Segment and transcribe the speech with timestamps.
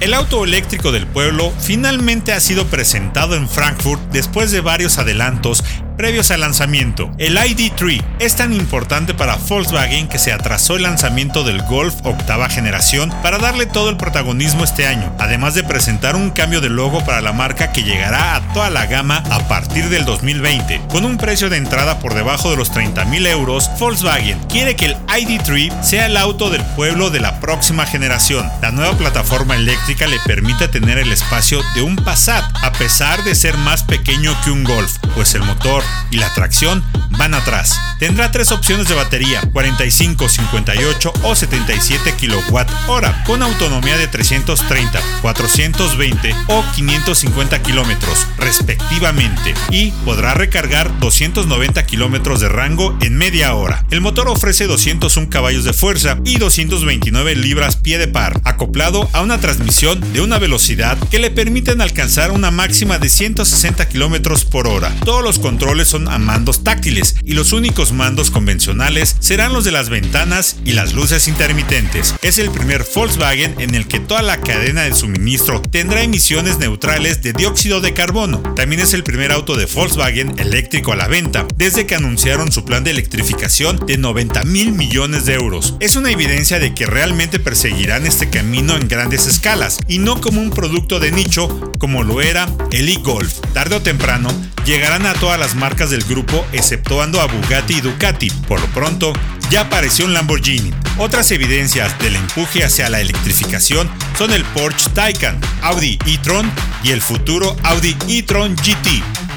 [0.00, 5.64] El auto eléctrico del pueblo finalmente ha sido presentado en Frankfurt después de varios adelantos
[5.98, 7.10] previos al lanzamiento.
[7.18, 12.48] El ID3 es tan importante para Volkswagen que se atrasó el lanzamiento del Golf octava
[12.48, 17.04] generación para darle todo el protagonismo este año, además de presentar un cambio de logo
[17.04, 20.82] para la marca que llegará a toda la gama a partir del 2020.
[20.88, 24.96] Con un precio de entrada por debajo de los 30.000 euros, Volkswagen quiere que el
[25.08, 28.48] ID3 sea el auto del pueblo de la próxima generación.
[28.62, 33.34] La nueva plataforma eléctrica le permite tener el espacio de un Passat, a pesar de
[33.34, 37.78] ser más pequeño que un Golf, pues el motor y la tracción van atrás.
[37.98, 46.34] Tendrá tres opciones de batería, 45, 58 o 77 kWh, con autonomía de 330, 420
[46.46, 53.84] o 550 kilómetros, respectivamente, y podrá recargar 290 kilómetros de rango en media hora.
[53.90, 59.22] El motor ofrece 201 caballos de fuerza y 229 libras pie de par, acoplado a
[59.22, 64.68] una transmisión de una velocidad que le permiten alcanzar una máxima de 160 kilómetros por
[64.68, 64.94] hora.
[65.04, 65.38] Todos los
[65.84, 70.72] son a mandos táctiles y los únicos mandos convencionales serán los de las ventanas y
[70.72, 72.14] las luces intermitentes.
[72.22, 77.22] Es el primer Volkswagen en el que toda la cadena de suministro tendrá emisiones neutrales
[77.22, 78.38] de dióxido de carbono.
[78.54, 82.64] También es el primer auto de Volkswagen eléctrico a la venta desde que anunciaron su
[82.64, 85.74] plan de electrificación de 90 mil millones de euros.
[85.80, 90.40] Es una evidencia de que realmente perseguirán este camino en grandes escalas y no como
[90.40, 93.40] un producto de nicho como lo era el e-Golf.
[93.54, 94.28] Tarde o temprano
[94.64, 98.30] llegarán a todas las marcas del grupo exceptuando a Bugatti y Ducati.
[98.46, 99.12] Por lo pronto,
[99.50, 100.72] ya apareció un Lamborghini.
[100.98, 106.50] Otras evidencias del empuje hacia la electrificación son el Porsche Taycan, Audi e-tron
[106.82, 109.27] y el futuro Audi e-tron GT.